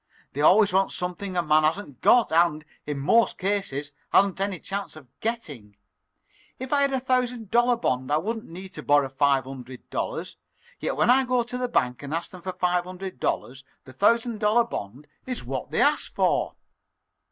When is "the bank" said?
11.55-12.01